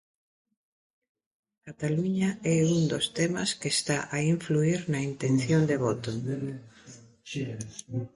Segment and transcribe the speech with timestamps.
[1.67, 6.11] Cataluña é un dos temas que está a influír na intención de voto.